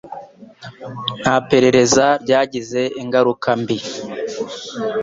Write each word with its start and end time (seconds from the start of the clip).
nta 1.21 1.35
perereza 1.49 2.05
ryagize 2.23 2.81
ingaruka 3.01 3.49
mbi" 3.61 3.77